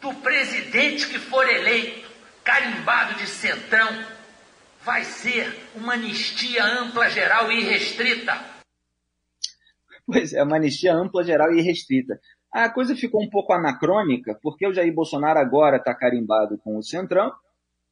do 0.00 0.14
presidente 0.20 1.08
que 1.08 1.18
for 1.18 1.48
eleito, 1.48 2.08
carimbado 2.44 3.14
de 3.14 3.26
centrão, 3.26 3.88
vai 4.84 5.02
ser 5.02 5.52
uma 5.74 5.94
anistia 5.94 6.64
ampla, 6.64 7.08
geral 7.10 7.50
e 7.50 7.62
restrita 7.62 8.57
Pois 10.10 10.32
é, 10.32 10.42
uma 10.42 10.56
anistia 10.56 10.94
ampla, 10.94 11.22
geral 11.22 11.52
e 11.52 11.60
restrita. 11.60 12.18
A 12.50 12.70
coisa 12.70 12.96
ficou 12.96 13.22
um 13.22 13.28
pouco 13.28 13.52
anacrônica, 13.52 14.38
porque 14.42 14.66
o 14.66 14.72
Jair 14.72 14.92
Bolsonaro 14.94 15.38
agora 15.38 15.76
está 15.76 15.94
carimbado 15.94 16.56
com 16.64 16.78
o 16.78 16.82
Centrão, 16.82 17.30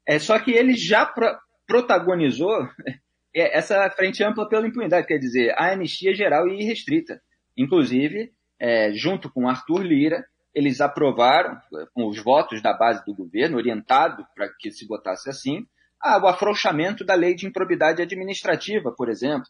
é, 0.06 0.18
só 0.18 0.38
que 0.38 0.50
ele 0.50 0.74
já 0.74 1.04
pro, 1.04 1.38
protagonizou 1.66 2.66
é, 3.36 3.58
essa 3.58 3.90
frente 3.90 4.24
ampla 4.24 4.48
pela 4.48 4.66
impunidade, 4.66 5.06
quer 5.06 5.18
dizer, 5.18 5.52
a 5.58 5.72
anistia 5.72 6.14
geral 6.14 6.48
e 6.48 6.64
restrita. 6.64 7.20
Inclusive, 7.54 8.32
é, 8.58 8.94
junto 8.94 9.30
com 9.30 9.46
Arthur 9.46 9.82
Lira, 9.82 10.24
eles 10.54 10.80
aprovaram, 10.80 11.60
com 11.92 12.08
os 12.08 12.18
votos 12.18 12.62
da 12.62 12.72
base 12.72 13.04
do 13.04 13.14
governo, 13.14 13.58
orientado 13.58 14.24
para 14.34 14.48
que 14.58 14.70
se 14.70 14.86
votasse 14.86 15.28
assim, 15.28 15.66
o 16.02 16.26
afrouxamento 16.26 17.04
da 17.04 17.14
lei 17.14 17.34
de 17.34 17.46
improbidade 17.46 18.00
administrativa, 18.00 18.90
por 18.90 19.10
exemplo, 19.10 19.46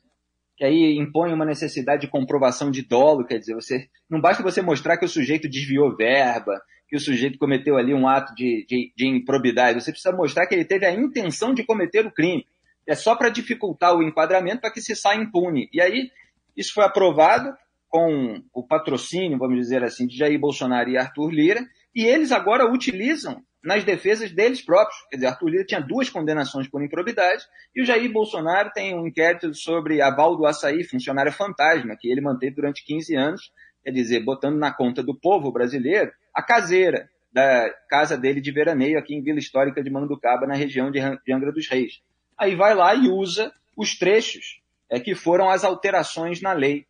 que 0.56 0.64
aí 0.64 0.96
impõe 0.96 1.32
uma 1.32 1.44
necessidade 1.44 2.02
de 2.02 2.08
comprovação 2.08 2.70
de 2.70 2.82
dolo, 2.82 3.26
quer 3.26 3.38
dizer, 3.38 3.54
você 3.54 3.88
não 4.08 4.20
basta 4.20 4.42
você 4.42 4.62
mostrar 4.62 4.96
que 4.96 5.04
o 5.04 5.08
sujeito 5.08 5.48
desviou 5.48 5.94
verba, 5.94 6.60
que 6.88 6.96
o 6.96 7.00
sujeito 7.00 7.38
cometeu 7.38 7.76
ali 7.76 7.92
um 7.92 8.08
ato 8.08 8.34
de, 8.34 8.64
de, 8.66 8.92
de 8.96 9.06
improbidade, 9.06 9.82
você 9.82 9.90
precisa 9.90 10.16
mostrar 10.16 10.46
que 10.46 10.54
ele 10.54 10.64
teve 10.64 10.86
a 10.86 10.92
intenção 10.92 11.52
de 11.52 11.64
cometer 11.64 12.06
o 12.06 12.12
crime. 12.12 12.46
É 12.86 12.94
só 12.94 13.16
para 13.16 13.28
dificultar 13.28 13.94
o 13.94 14.02
enquadramento 14.02 14.60
para 14.60 14.70
que 14.70 14.80
se 14.80 14.94
saia 14.94 15.20
impune. 15.20 15.68
E 15.72 15.80
aí, 15.80 16.10
isso 16.56 16.72
foi 16.72 16.84
aprovado 16.84 17.52
com 17.88 18.40
o 18.52 18.62
patrocínio, 18.62 19.38
vamos 19.38 19.58
dizer 19.58 19.82
assim, 19.82 20.06
de 20.06 20.16
Jair 20.16 20.38
Bolsonaro 20.38 20.88
e 20.88 20.96
Arthur 20.96 21.30
Lira, 21.30 21.66
e 21.94 22.04
eles 22.04 22.30
agora 22.30 22.70
utilizam 22.70 23.42
nas 23.66 23.82
defesas 23.82 24.30
deles 24.30 24.62
próprios. 24.62 24.96
Quer 25.10 25.16
dizer, 25.16 25.26
Arthur 25.26 25.48
Lira 25.48 25.64
tinha 25.64 25.80
duas 25.80 26.08
condenações 26.08 26.68
por 26.68 26.82
improbidade 26.82 27.44
e 27.74 27.82
o 27.82 27.84
Jair 27.84 28.10
Bolsonaro 28.10 28.70
tem 28.72 28.94
um 28.94 29.08
inquérito 29.08 29.52
sobre 29.54 30.00
a 30.00 30.14
Val 30.14 30.36
do 30.36 30.46
Açaí, 30.46 30.84
funcionária 30.84 31.32
fantasma, 31.32 31.96
que 31.98 32.08
ele 32.08 32.20
manteve 32.20 32.54
durante 32.54 32.84
15 32.84 33.16
anos, 33.16 33.52
quer 33.84 33.90
dizer, 33.90 34.20
botando 34.20 34.56
na 34.56 34.72
conta 34.72 35.02
do 35.02 35.18
povo 35.18 35.50
brasileiro 35.50 36.12
a 36.32 36.42
caseira 36.42 37.10
da 37.32 37.68
casa 37.90 38.16
dele 38.16 38.40
de 38.40 38.52
veraneio 38.52 38.98
aqui 38.98 39.14
em 39.14 39.22
Vila 39.22 39.40
Histórica 39.40 39.82
de 39.82 39.90
Manducaba, 39.90 40.46
na 40.46 40.54
região 40.54 40.90
de 40.90 41.00
Angra 41.00 41.52
dos 41.52 41.68
Reis. 41.68 42.00
Aí 42.38 42.54
vai 42.54 42.72
lá 42.72 42.94
e 42.94 43.08
usa 43.08 43.52
os 43.76 43.98
trechos 43.98 44.62
é, 44.88 45.00
que 45.00 45.14
foram 45.14 45.50
as 45.50 45.64
alterações 45.64 46.40
na 46.40 46.52
lei 46.52 46.86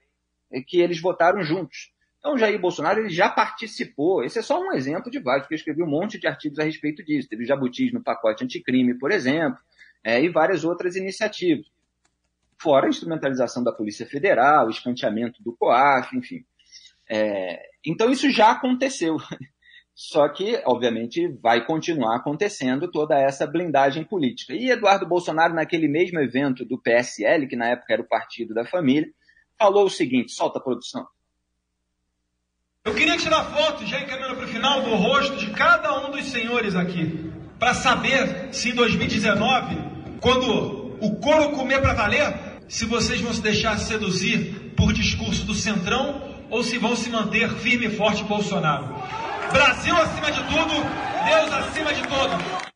é, 0.52 0.60
que 0.60 0.78
eles 0.78 1.00
votaram 1.00 1.42
juntos. 1.42 1.90
Então, 2.26 2.36
Jair 2.36 2.60
Bolsonaro 2.60 2.98
ele 2.98 3.08
já 3.08 3.28
participou. 3.28 4.24
Esse 4.24 4.40
é 4.40 4.42
só 4.42 4.60
um 4.60 4.72
exemplo 4.72 5.12
de 5.12 5.20
vários, 5.20 5.44
porque 5.44 5.54
eu 5.54 5.58
escrevi 5.58 5.80
um 5.80 5.88
monte 5.88 6.18
de 6.18 6.26
artigos 6.26 6.58
a 6.58 6.64
respeito 6.64 7.04
disso. 7.04 7.28
Teve 7.28 7.44
jabutis 7.44 7.92
no 7.92 8.02
pacote 8.02 8.42
anticrime, 8.42 8.98
por 8.98 9.12
exemplo, 9.12 9.60
é, 10.02 10.20
e 10.20 10.28
várias 10.28 10.64
outras 10.64 10.96
iniciativas. 10.96 11.66
Fora 12.60 12.86
a 12.86 12.88
instrumentalização 12.88 13.62
da 13.62 13.70
Polícia 13.70 14.04
Federal, 14.04 14.66
o 14.66 14.70
escanteamento 14.70 15.40
do 15.40 15.56
COAF, 15.56 16.16
enfim. 16.16 16.44
É, 17.08 17.62
então, 17.84 18.10
isso 18.10 18.28
já 18.28 18.50
aconteceu. 18.50 19.18
Só 19.94 20.28
que, 20.28 20.60
obviamente, 20.64 21.28
vai 21.40 21.64
continuar 21.64 22.16
acontecendo 22.16 22.90
toda 22.90 23.16
essa 23.16 23.46
blindagem 23.46 24.02
política. 24.02 24.52
E 24.52 24.68
Eduardo 24.68 25.06
Bolsonaro, 25.06 25.54
naquele 25.54 25.86
mesmo 25.86 26.18
evento 26.18 26.64
do 26.64 26.76
PSL, 26.76 27.46
que 27.46 27.54
na 27.54 27.68
época 27.68 27.92
era 27.92 28.02
o 28.02 28.08
Partido 28.08 28.52
da 28.52 28.66
Família, 28.66 29.08
falou 29.56 29.84
o 29.84 29.90
seguinte: 29.90 30.32
solta 30.32 30.58
a 30.58 30.62
produção. 30.62 31.06
Eu 32.86 32.94
queria 32.94 33.16
tirar 33.16 33.44
foto, 33.46 33.84
já 33.84 34.00
encaminhando 34.00 34.36
para 34.36 34.44
o 34.44 34.48
final, 34.48 34.80
do 34.82 34.94
rosto 34.94 35.36
de 35.36 35.50
cada 35.50 36.06
um 36.06 36.12
dos 36.12 36.26
senhores 36.26 36.76
aqui, 36.76 37.32
para 37.58 37.74
saber 37.74 38.54
se 38.54 38.70
em 38.70 38.74
2019, 38.76 39.76
quando 40.20 40.96
o 41.00 41.16
couro 41.16 41.50
comer 41.50 41.82
para 41.82 41.94
valer, 41.94 42.32
se 42.68 42.84
vocês 42.84 43.20
vão 43.20 43.34
se 43.34 43.42
deixar 43.42 43.76
seduzir 43.80 44.72
por 44.76 44.92
discurso 44.92 45.44
do 45.44 45.52
Centrão 45.52 46.22
ou 46.48 46.62
se 46.62 46.78
vão 46.78 46.94
se 46.94 47.10
manter 47.10 47.50
firme 47.56 47.86
e 47.86 47.90
forte 47.90 48.22
Bolsonaro. 48.22 48.86
Brasil 49.52 49.96
acima 49.96 50.30
de 50.30 50.44
tudo, 50.44 50.74
Deus 51.24 51.52
acima 51.54 51.92
de 51.92 52.02
tudo. 52.02 52.66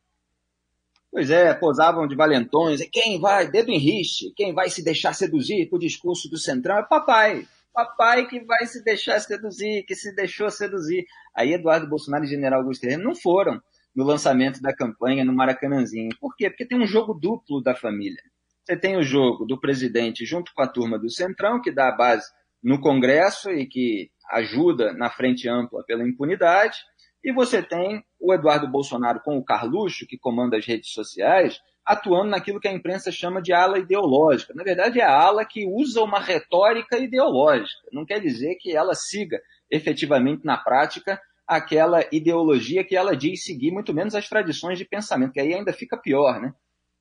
Pois 1.09 1.29
é, 1.29 1.53
posavam 1.53 2.05
de 2.05 2.17
valentões. 2.17 2.81
Quem 2.91 3.17
vai, 3.17 3.49
dedo 3.49 3.71
em 3.71 4.01
quem 4.35 4.53
vai 4.53 4.69
se 4.69 4.83
deixar 4.83 5.13
seduzir 5.13 5.69
por 5.69 5.79
discurso 5.79 6.29
do 6.29 6.37
Centrão 6.37 6.79
é 6.79 6.83
papai 6.83 7.47
papai 7.73 8.27
que 8.27 8.43
vai 8.43 8.65
se 8.65 8.83
deixar 8.83 9.19
seduzir, 9.19 9.83
que 9.85 9.95
se 9.95 10.13
deixou 10.15 10.49
seduzir. 10.49 11.05
Aí 11.35 11.53
Eduardo 11.53 11.87
Bolsonaro 11.87 12.23
e 12.23 12.27
General 12.27 12.59
Augusto 12.59 12.83
Heleno 12.83 13.03
não 13.03 13.15
foram 13.15 13.61
no 13.95 14.03
lançamento 14.03 14.61
da 14.61 14.73
campanha 14.73 15.25
no 15.25 15.33
Maracanãzinho. 15.33 16.09
Por 16.19 16.35
quê? 16.35 16.49
Porque 16.49 16.65
tem 16.65 16.81
um 16.81 16.87
jogo 16.87 17.13
duplo 17.13 17.61
da 17.61 17.75
família. 17.75 18.21
Você 18.63 18.77
tem 18.77 18.95
o 18.95 19.03
jogo 19.03 19.45
do 19.45 19.59
presidente 19.59 20.25
junto 20.25 20.53
com 20.53 20.61
a 20.61 20.67
turma 20.67 20.97
do 20.97 21.09
Centrão, 21.09 21.61
que 21.61 21.71
dá 21.71 21.89
a 21.89 21.95
base 21.95 22.25
no 22.63 22.79
Congresso 22.79 23.49
e 23.49 23.65
que 23.65 24.11
ajuda 24.31 24.93
na 24.93 25.09
frente 25.09 25.49
ampla 25.49 25.83
pela 25.85 26.07
impunidade, 26.07 26.77
e 27.23 27.33
você 27.33 27.61
tem 27.61 28.03
o 28.19 28.33
Eduardo 28.33 28.67
Bolsonaro 28.67 29.21
com 29.21 29.37
o 29.37 29.43
Carluxo, 29.43 30.07
que 30.07 30.17
comanda 30.17 30.57
as 30.57 30.65
redes 30.65 30.91
sociais, 30.91 31.59
atuando 31.85 32.29
naquilo 32.29 32.59
que 32.59 32.67
a 32.67 32.73
imprensa 32.73 33.11
chama 33.11 33.41
de 33.41 33.53
ala 33.53 33.79
ideológica. 33.79 34.53
Na 34.53 34.63
verdade, 34.63 34.99
é 34.99 35.03
a 35.03 35.11
ala 35.11 35.45
que 35.45 35.65
usa 35.65 36.01
uma 36.01 36.19
retórica 36.19 36.97
ideológica. 36.97 37.87
Não 37.91 38.05
quer 38.05 38.19
dizer 38.19 38.55
que 38.59 38.75
ela 38.75 38.93
siga 38.93 39.41
efetivamente 39.69 40.45
na 40.45 40.57
prática 40.57 41.19
aquela 41.47 42.05
ideologia 42.11 42.83
que 42.83 42.95
ela 42.95 43.15
diz 43.15 43.43
seguir, 43.43 43.71
muito 43.71 43.93
menos 43.93 44.15
as 44.15 44.29
tradições 44.29 44.77
de 44.77 44.85
pensamento, 44.85 45.33
que 45.33 45.39
aí 45.39 45.53
ainda 45.53 45.73
fica 45.73 45.97
pior, 45.97 46.39
né? 46.39 46.53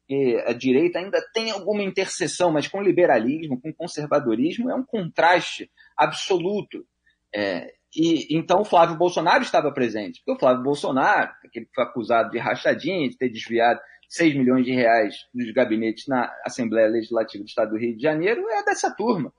E 0.09 0.35
a 0.45 0.53
direita 0.53 0.99
ainda 0.99 1.25
tem 1.33 1.53
alguma 1.53 1.85
interseção, 1.85 2.51
mas 2.51 2.67
com 2.67 2.83
liberalismo, 2.83 3.61
com 3.61 3.73
conservadorismo, 3.73 4.69
é 4.69 4.75
um 4.75 4.83
contraste 4.83 5.71
absoluto. 5.97 6.85
É, 7.33 7.73
e 7.95 8.27
então 8.37 8.63
o 8.63 8.65
Flávio 8.65 8.97
Bolsonaro 8.97 9.45
estava 9.45 9.71
presente, 9.71 10.21
porque 10.21 10.37
o 10.37 10.41
Flávio 10.41 10.65
Bolsonaro, 10.65 11.31
que 11.53 11.65
foi 11.73 11.85
acusado 11.85 12.31
de 12.31 12.39
rachadinha, 12.39 13.09
de 13.09 13.17
ter 13.17 13.29
desviado 13.29 13.81
6 14.11 14.35
milhões 14.35 14.67
de 14.67 14.73
reais 14.73 15.29
dos 15.33 15.53
gabinetes 15.53 16.09
na 16.09 16.35
Assembleia 16.45 16.89
Legislativa 16.89 17.45
do 17.45 17.47
Estado 17.47 17.71
do 17.71 17.79
Rio 17.79 17.97
de 17.97 18.03
Janeiro 18.03 18.45
é 18.51 18.65
dessa 18.65 18.91
turma. 18.91 19.33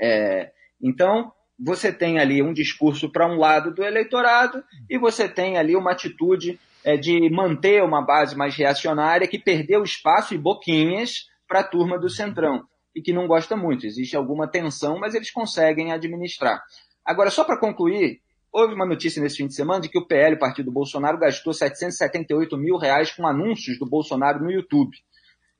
É, 0.00 0.52
então, 0.80 1.32
você 1.58 1.92
tem 1.92 2.20
ali 2.20 2.40
um 2.40 2.52
discurso 2.52 3.10
para 3.10 3.26
um 3.26 3.36
lado 3.36 3.74
do 3.74 3.82
eleitorado 3.82 4.62
e 4.88 4.96
você 4.96 5.28
tem 5.28 5.58
ali 5.58 5.74
uma 5.74 5.90
atitude 5.90 6.60
é, 6.84 6.96
de 6.96 7.28
manter 7.30 7.82
uma 7.82 8.00
base 8.00 8.36
mais 8.36 8.54
reacionária 8.54 9.26
que 9.26 9.40
perdeu 9.40 9.82
espaço 9.82 10.34
e 10.34 10.38
boquinhas 10.38 11.28
para 11.48 11.60
a 11.60 11.64
turma 11.64 11.98
do 11.98 12.08
Centrão 12.08 12.64
e 12.94 13.02
que 13.02 13.12
não 13.12 13.26
gosta 13.26 13.56
muito. 13.56 13.86
Existe 13.86 14.16
alguma 14.16 14.46
tensão, 14.46 15.00
mas 15.00 15.16
eles 15.16 15.32
conseguem 15.32 15.90
administrar. 15.90 16.62
Agora, 17.04 17.28
só 17.28 17.42
para 17.42 17.58
concluir, 17.58 18.20
Houve 18.58 18.72
uma 18.72 18.86
notícia 18.86 19.22
nesse 19.22 19.36
fim 19.36 19.46
de 19.46 19.54
semana 19.54 19.82
de 19.82 19.90
que 19.90 19.98
o 19.98 20.06
PL, 20.06 20.34
o 20.34 20.38
partido 20.38 20.72
Bolsonaro, 20.72 21.18
gastou 21.18 21.52
778 21.52 22.56
mil 22.56 22.78
reais 22.78 23.12
com 23.12 23.26
anúncios 23.26 23.78
do 23.78 23.84
Bolsonaro 23.84 24.42
no 24.42 24.50
YouTube. 24.50 24.96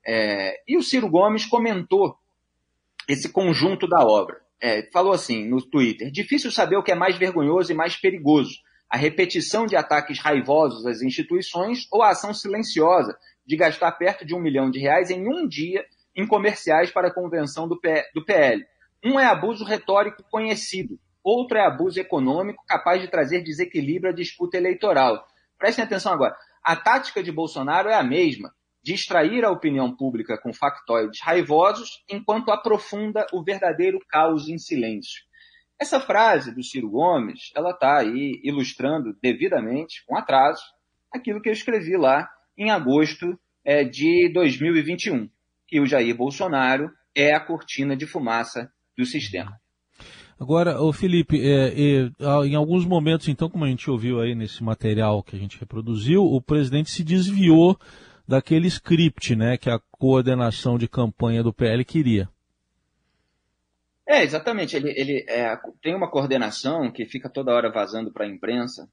É, 0.03 0.55
e 0.67 0.79
o 0.79 0.83
Ciro 0.83 1.07
Gomes 1.07 1.45
comentou 1.45 2.17
esse 3.07 3.29
conjunto 3.29 3.87
da 3.87 4.03
obra. 4.03 4.41
É, 4.59 4.88
falou 4.91 5.12
assim 5.12 5.47
no 5.47 5.61
Twitter: 5.61 6.11
difícil 6.11 6.50
saber 6.50 6.79
o 6.79 6.83
que 6.83 6.91
é 6.91 6.95
mais 6.95 7.19
vergonhoso 7.19 7.71
e 7.71 7.75
mais 7.75 7.97
perigoso. 7.97 8.55
a 8.88 8.97
repetição 8.97 9.67
de 9.67 9.76
ataques 9.76 10.19
raivosos 10.19 10.87
às 10.87 11.03
instituições 11.03 11.87
ou 11.93 12.03
a 12.03 12.12
ação 12.12 12.33
silenciosa 12.33 13.15
de 13.45 13.59
gastar 13.59 13.93
perto 13.93 14.25
de 14.25 14.35
um 14.35 14.41
milhão 14.41 14.71
de 14.71 14.79
reais 14.79 15.11
em 15.11 15.29
um 15.29 15.47
dia 15.47 15.85
em 16.17 16.26
comerciais 16.26 16.91
para 16.91 17.09
a 17.09 17.15
convenção 17.15 17.69
do, 17.69 17.79
do 18.15 18.25
PL. 18.25 18.65
Um 19.05 19.21
é 19.21 19.26
abuso 19.26 19.67
retórico 19.67 20.23
conhecido, 20.31 20.99
outro 21.26 21.59
é 21.59 21.66
abuso 21.66 21.99
econômico 21.99 22.64
capaz 22.66 23.00
de 23.02 23.09
trazer 23.09 23.42
desequilíbrio 23.42 24.12
à 24.12 24.14
disputa 24.14 24.56
eleitoral. 24.56 25.26
Prestem 25.59 25.85
atenção 25.85 26.12
agora. 26.12 26.37
A 26.62 26.76
tática 26.76 27.23
de 27.23 27.33
Bolsonaro 27.33 27.88
é 27.88 27.95
a 27.95 28.02
mesma, 28.02 28.52
distrair 28.83 29.45
a 29.45 29.50
opinião 29.50 29.95
pública 29.95 30.38
com 30.38 30.52
factóides 30.52 31.21
raivosos 31.21 32.04
enquanto 32.09 32.52
aprofunda 32.52 33.26
o 33.33 33.42
verdadeiro 33.42 33.99
caos 34.09 34.49
em 34.49 34.56
silêncio. 34.56 35.25
Essa 35.80 36.00
frase 36.00 36.54
do 36.54 36.62
Ciro 36.62 36.88
Gomes, 36.88 37.50
ela 37.56 37.71
está 37.71 37.99
aí 37.99 38.40
ilustrando 38.45 39.12
devidamente, 39.21 40.04
com 40.06 40.16
atraso, 40.16 40.62
aquilo 41.12 41.42
que 41.42 41.49
eu 41.49 41.52
escrevi 41.52 41.97
lá 41.97 42.28
em 42.56 42.71
agosto 42.71 43.38
é, 43.64 43.83
de 43.83 44.30
2021, 44.33 45.28
que 45.66 45.80
o 45.80 45.87
Jair 45.87 46.16
Bolsonaro 46.16 46.90
é 47.14 47.35
a 47.35 47.40
cortina 47.40 47.97
de 47.97 48.06
fumaça 48.06 48.71
do 48.97 49.04
sistema. 49.04 49.61
Agora, 50.38 50.83
o 50.83 50.93
Felipe, 50.93 51.40
é, 51.40 51.69
é, 51.69 52.47
em 52.47 52.55
alguns 52.55 52.85
momentos, 52.85 53.26
então, 53.26 53.49
como 53.49 53.64
a 53.64 53.69
gente 53.69 53.90
ouviu 53.90 54.21
aí 54.21 54.35
nesse 54.35 54.62
material 54.62 55.23
que 55.23 55.35
a 55.35 55.38
gente 55.38 55.59
reproduziu, 55.59 56.23
o 56.23 56.43
presidente 56.43 56.90
se 56.90 57.02
desviou 57.02 57.78
daquele 58.28 58.66
script, 58.69 59.35
né, 59.35 59.57
que 59.57 59.71
a 59.71 59.81
coordenação 59.93 60.76
de 60.76 60.87
campanha 60.87 61.43
do 61.43 61.55
PL 61.55 61.83
queria. 61.85 62.28
É, 64.07 64.23
exatamente. 64.23 64.76
Ele, 64.76 64.90
ele 64.90 65.25
é, 65.26 65.57
tem 65.83 65.95
uma 65.95 66.11
coordenação 66.11 66.93
que 66.93 67.07
fica 67.07 67.31
toda 67.31 67.55
hora 67.55 67.73
vazando 67.73 68.12
para 68.12 68.26
a 68.26 68.28
imprensa, 68.28 68.88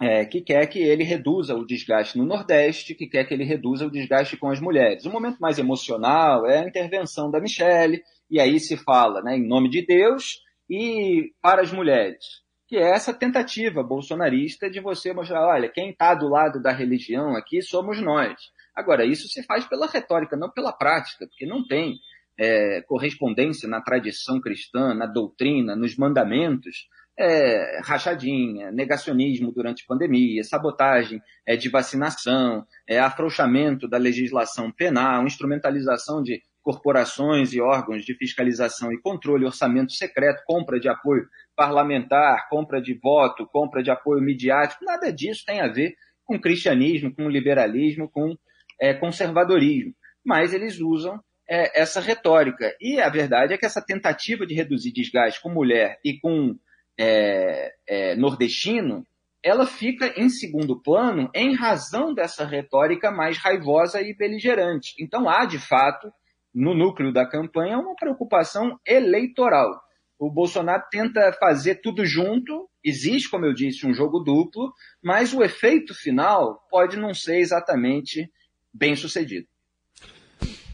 é, 0.00 0.24
que 0.24 0.40
quer 0.40 0.66
que 0.66 0.80
ele 0.80 1.04
reduza 1.04 1.54
o 1.54 1.64
desgaste 1.64 2.18
no 2.18 2.26
Nordeste, 2.26 2.94
que 2.94 3.06
quer 3.06 3.24
que 3.24 3.32
ele 3.32 3.44
reduza 3.44 3.86
o 3.86 3.90
desgaste 3.90 4.36
com 4.36 4.50
as 4.50 4.60
mulheres. 4.60 5.06
O 5.06 5.12
momento 5.12 5.38
mais 5.38 5.58
emocional 5.58 6.44
é 6.44 6.58
a 6.58 6.68
intervenção 6.68 7.30
da 7.30 7.40
Michelle, 7.40 8.02
e 8.28 8.40
aí 8.40 8.58
se 8.58 8.76
fala 8.76 9.22
né, 9.22 9.36
em 9.36 9.46
nome 9.46 9.70
de 9.70 9.86
Deus 9.86 10.44
e 10.68 11.32
para 11.40 11.62
as 11.62 11.72
mulheres, 11.72 12.24
que 12.66 12.76
é 12.76 12.90
essa 12.90 13.14
tentativa 13.14 13.82
bolsonarista 13.82 14.68
de 14.68 14.80
você 14.80 15.12
mostrar, 15.12 15.46
olha, 15.46 15.68
quem 15.68 15.90
está 15.90 16.14
do 16.14 16.28
lado 16.28 16.60
da 16.60 16.72
religião 16.72 17.36
aqui 17.36 17.62
somos 17.62 18.00
nós. 18.00 18.34
Agora, 18.74 19.04
isso 19.04 19.28
se 19.28 19.42
faz 19.44 19.64
pela 19.66 19.86
retórica, 19.86 20.36
não 20.36 20.50
pela 20.50 20.72
prática, 20.72 21.26
porque 21.26 21.46
não 21.46 21.66
tem 21.66 21.96
é, 22.38 22.82
correspondência 22.82 23.68
na 23.68 23.80
tradição 23.80 24.40
cristã, 24.40 24.94
na 24.94 25.06
doutrina, 25.06 25.74
nos 25.74 25.96
mandamentos, 25.96 26.88
é, 27.18 27.80
rachadinha, 27.82 28.70
negacionismo 28.70 29.50
durante 29.50 29.86
pandemia, 29.86 30.44
sabotagem 30.44 31.22
é, 31.46 31.56
de 31.56 31.70
vacinação, 31.70 32.66
é, 32.86 32.98
afrouxamento 32.98 33.88
da 33.88 33.96
legislação 33.96 34.70
penal, 34.70 35.24
instrumentalização 35.24 36.22
de 36.22 36.42
corporações 36.66 37.52
e 37.52 37.60
órgãos 37.60 38.04
de 38.04 38.12
fiscalização 38.16 38.92
e 38.92 39.00
controle, 39.00 39.44
orçamento 39.44 39.92
secreto, 39.92 40.42
compra 40.44 40.80
de 40.80 40.88
apoio 40.88 41.28
parlamentar, 41.54 42.48
compra 42.48 42.82
de 42.82 42.92
voto, 42.92 43.46
compra 43.46 43.84
de 43.84 43.90
apoio 43.92 44.20
midiático, 44.20 44.84
nada 44.84 45.12
disso 45.12 45.44
tem 45.46 45.60
a 45.60 45.68
ver 45.68 45.94
com 46.24 46.40
cristianismo, 46.40 47.14
com 47.14 47.28
liberalismo, 47.28 48.10
com 48.10 48.34
é, 48.80 48.92
conservadorismo. 48.92 49.94
Mas 50.24 50.52
eles 50.52 50.80
usam 50.80 51.20
é, 51.48 51.80
essa 51.80 52.00
retórica. 52.00 52.74
E 52.80 53.00
a 53.00 53.08
verdade 53.08 53.54
é 53.54 53.56
que 53.56 53.64
essa 53.64 53.80
tentativa 53.80 54.44
de 54.44 54.52
reduzir 54.52 54.92
desgaste 54.92 55.40
com 55.40 55.48
mulher 55.48 56.00
e 56.04 56.18
com 56.18 56.56
é, 56.98 57.70
é, 57.88 58.16
nordestino, 58.16 59.06
ela 59.40 59.68
fica 59.68 60.12
em 60.20 60.28
segundo 60.28 60.82
plano 60.82 61.30
em 61.32 61.54
razão 61.54 62.12
dessa 62.12 62.44
retórica 62.44 63.12
mais 63.12 63.38
raivosa 63.38 64.02
e 64.02 64.12
beligerante. 64.12 64.96
Então 64.98 65.28
há, 65.28 65.44
de 65.44 65.60
fato, 65.60 66.10
no 66.56 66.74
núcleo 66.74 67.12
da 67.12 67.28
campanha, 67.28 67.78
uma 67.78 67.94
preocupação 67.94 68.80
eleitoral. 68.86 69.78
O 70.18 70.30
Bolsonaro 70.30 70.82
tenta 70.90 71.30
fazer 71.38 71.82
tudo 71.82 72.06
junto, 72.06 72.66
existe, 72.82 73.28
como 73.28 73.44
eu 73.44 73.52
disse, 73.52 73.86
um 73.86 73.92
jogo 73.92 74.20
duplo, 74.20 74.72
mas 75.04 75.34
o 75.34 75.42
efeito 75.42 75.94
final 75.94 76.66
pode 76.70 76.96
não 76.96 77.12
ser 77.12 77.40
exatamente 77.40 78.32
bem 78.72 78.96
sucedido. 78.96 79.46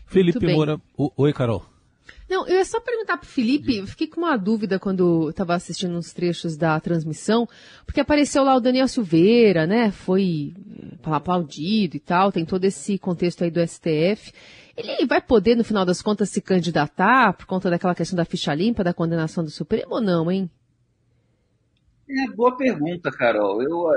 Felipe 0.06 0.46
Moura. 0.46 0.80
Oi, 1.16 1.32
Carol. 1.32 1.71
Não, 2.32 2.48
eu 2.48 2.56
ia 2.56 2.64
só 2.64 2.80
perguntar 2.80 3.18
pro 3.18 3.28
Felipe, 3.28 3.76
eu 3.76 3.86
fiquei 3.86 4.06
com 4.06 4.22
uma 4.22 4.38
dúvida 4.38 4.78
quando 4.78 5.28
estava 5.28 5.54
assistindo 5.54 5.94
uns 5.94 6.14
trechos 6.14 6.56
da 6.56 6.80
transmissão, 6.80 7.46
porque 7.84 8.00
apareceu 8.00 8.42
lá 8.42 8.56
o 8.56 8.60
Daniel 8.60 8.88
Silveira, 8.88 9.66
né? 9.66 9.90
Foi 9.90 10.54
eh, 10.56 11.10
aplaudido 11.14 11.94
e 11.94 12.00
tal, 12.00 12.32
tem 12.32 12.46
todo 12.46 12.64
esse 12.64 12.96
contexto 12.96 13.44
aí 13.44 13.50
do 13.50 13.60
STF. 13.60 14.32
Ele 14.74 15.04
vai 15.04 15.20
poder, 15.20 15.54
no 15.56 15.62
final 15.62 15.84
das 15.84 16.00
contas, 16.00 16.30
se 16.30 16.40
candidatar 16.40 17.34
por 17.34 17.44
conta 17.44 17.68
daquela 17.68 17.94
questão 17.94 18.16
da 18.16 18.24
ficha 18.24 18.54
limpa, 18.54 18.82
da 18.82 18.94
condenação 18.94 19.44
do 19.44 19.50
Supremo 19.50 19.96
ou 19.96 20.00
não, 20.00 20.30
hein? 20.32 20.50
É, 22.08 22.34
boa 22.34 22.56
pergunta, 22.56 23.10
Carol. 23.10 23.62
Eu 23.62 23.90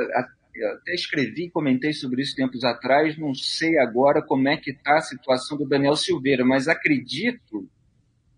eu 0.56 0.72
até 0.72 0.94
escrevi, 0.94 1.50
comentei 1.50 1.92
sobre 1.92 2.22
isso 2.22 2.36
tempos 2.36 2.64
atrás, 2.64 3.18
não 3.18 3.34
sei 3.34 3.78
agora 3.78 4.22
como 4.22 4.48
é 4.48 4.56
que 4.56 4.72
está 4.72 4.98
a 4.98 5.02
situação 5.02 5.58
do 5.58 5.68
Daniel 5.68 5.98
Silveira, 5.98 6.46
mas 6.46 6.70
acredito, 6.70 7.68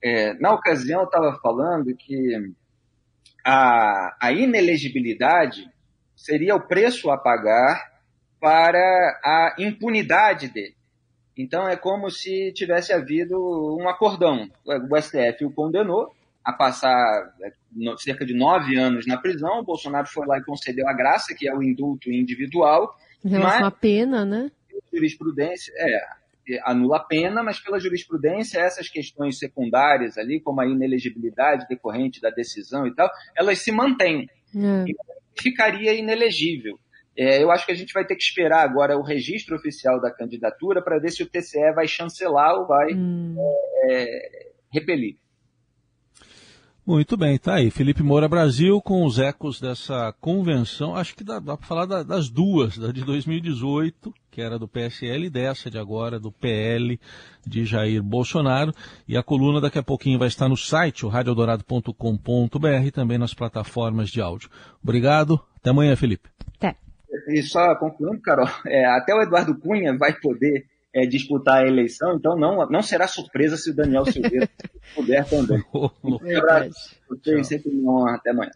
é, 0.07 0.33
na 0.39 0.53
ocasião 0.53 1.01
eu 1.01 1.05
estava 1.05 1.37
falando 1.41 1.95
que 1.95 2.53
a, 3.45 4.15
a 4.21 4.31
inelegibilidade 4.31 5.69
seria 6.15 6.55
o 6.55 6.67
preço 6.67 7.09
a 7.09 7.17
pagar 7.17 7.97
para 8.39 8.79
a 9.23 9.55
impunidade 9.59 10.47
dele. 10.47 10.75
Então 11.37 11.67
é 11.67 11.75
como 11.75 12.09
se 12.09 12.51
tivesse 12.53 12.93
havido 12.93 13.37
um 13.77 13.87
acordão. 13.87 14.49
O 14.65 15.01
STF 15.01 15.45
o 15.45 15.51
condenou, 15.51 16.11
a 16.43 16.53
passar 16.53 17.33
é, 17.41 17.51
cerca 17.97 18.25
de 18.25 18.33
nove 18.33 18.77
anos 18.77 19.05
na 19.05 19.17
prisão. 19.17 19.59
O 19.59 19.63
Bolsonaro 19.63 20.07
foi 20.07 20.25
lá 20.25 20.37
e 20.37 20.43
concedeu 20.43 20.87
a 20.87 20.93
graça, 20.93 21.35
que 21.35 21.47
é 21.47 21.53
o 21.53 21.61
indulto 21.61 22.09
individual. 22.09 22.95
Em 23.23 23.29
relação 23.29 23.59
mas, 23.59 23.67
à 23.67 23.71
pena, 23.71 24.25
né? 24.25 24.49
Jurisprudência, 24.91 25.73
é, 25.75 26.07
anula 26.63 26.97
a 26.97 27.03
pena, 27.03 27.43
mas 27.43 27.59
pela 27.59 27.79
jurisprudência, 27.79 28.59
essas 28.59 28.89
questões 28.89 29.37
secundárias 29.37 30.17
ali, 30.17 30.39
como 30.39 30.61
a 30.61 30.67
inelegibilidade 30.67 31.67
decorrente 31.67 32.21
da 32.21 32.29
decisão 32.29 32.87
e 32.87 32.93
tal, 32.93 33.09
elas 33.35 33.59
se 33.59 33.71
mantêm. 33.71 34.29
É. 34.55 34.85
ficaria 35.39 35.93
inelegível. 35.93 36.79
É, 37.17 37.41
eu 37.41 37.51
acho 37.51 37.65
que 37.65 37.71
a 37.71 37.75
gente 37.75 37.93
vai 37.93 38.05
ter 38.05 38.15
que 38.15 38.23
esperar 38.23 38.63
agora 38.63 38.97
o 38.97 39.01
registro 39.01 39.55
oficial 39.55 39.99
da 39.99 40.11
candidatura 40.11 40.83
para 40.83 40.99
ver 40.99 41.09
se 41.09 41.23
o 41.23 41.27
TCE 41.27 41.73
vai 41.73 41.87
chancelar 41.87 42.55
ou 42.59 42.67
vai 42.67 42.93
hum. 42.93 43.35
é, 43.89 44.51
repelir. 44.71 45.17
Muito 46.87 47.17
bem, 47.17 47.37
tá 47.37 47.55
aí. 47.55 47.69
Felipe 47.69 48.01
Moura 48.01 48.29
Brasil 48.29 48.81
com 48.81 49.03
os 49.03 49.19
ecos 49.19 49.59
dessa 49.59 50.15
convenção. 50.21 50.95
Acho 50.95 51.13
que 51.17 51.21
dá, 51.21 51.37
dá 51.37 51.57
para 51.57 51.67
falar 51.67 51.85
da, 51.85 52.01
das 52.01 52.29
duas, 52.29 52.77
da 52.77 52.93
de 52.93 53.03
2018, 53.03 54.13
que 54.31 54.41
era 54.41 54.57
do 54.57 54.69
PSL, 54.69 55.25
e 55.25 55.29
dessa 55.29 55.69
de 55.69 55.77
agora, 55.77 56.17
do 56.17 56.31
PL 56.31 56.97
de 57.45 57.65
Jair 57.65 58.01
Bolsonaro. 58.01 58.71
E 59.05 59.17
a 59.17 59.21
coluna 59.21 59.59
daqui 59.59 59.77
a 59.77 59.83
pouquinho 59.83 60.17
vai 60.17 60.29
estar 60.29 60.47
no 60.47 60.55
site, 60.55 61.05
o 61.05 61.09
radiodorado.com.br, 61.09 62.85
e 62.85 62.91
também 62.91 63.17
nas 63.17 63.33
plataformas 63.33 64.09
de 64.09 64.21
áudio. 64.21 64.49
Obrigado. 64.81 65.41
Até 65.57 65.71
amanhã, 65.71 65.93
Felipe. 65.97 66.29
Até. 66.55 66.77
E 67.27 67.43
só 67.43 67.75
concluindo, 67.75 68.21
Carol, 68.21 68.47
é, 68.65 68.85
até 68.85 69.13
o 69.13 69.21
Eduardo 69.21 69.59
Cunha 69.59 69.97
vai 69.97 70.13
poder 70.13 70.65
é, 70.97 71.05
disputar 71.05 71.63
a 71.63 71.67
eleição, 71.67 72.15
então 72.15 72.35
não, 72.35 72.67
não 72.69 72.81
será 72.81 73.07
surpresa 73.07 73.55
se 73.55 73.69
o 73.69 73.75
Daniel 73.75 74.03
Silveira 74.05 74.49
puder 74.95 75.23
também. 75.29 75.63
Um 76.03 76.37
abraço, 76.37 76.95
sempre 77.43 77.69
uma 77.69 78.01
honra. 78.01 78.15
Até 78.15 78.31
amanhã. 78.31 78.51